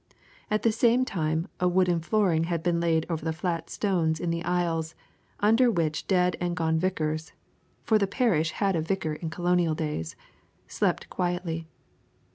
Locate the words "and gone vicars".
6.41-7.33